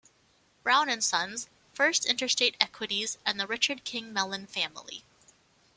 [0.63, 5.03] Brown and Sons, First Interstate Equities, and the Richard King Mellon family.